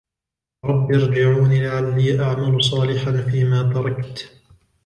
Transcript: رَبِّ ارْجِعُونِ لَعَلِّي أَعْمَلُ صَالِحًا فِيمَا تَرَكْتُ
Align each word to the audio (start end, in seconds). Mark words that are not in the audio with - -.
رَبِّ 0.65 0.91
ارْجِعُونِ 0.91 1.53
لَعَلِّي 1.53 2.21
أَعْمَلُ 2.23 2.63
صَالِحًا 2.63 3.21
فِيمَا 3.29 3.73
تَرَكْتُ 3.73 4.31